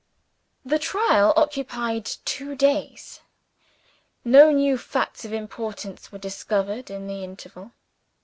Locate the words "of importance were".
5.25-6.17